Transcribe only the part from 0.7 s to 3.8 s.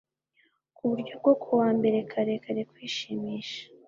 kuburyo bwo kuwa mbere-kare-kare kwishimisha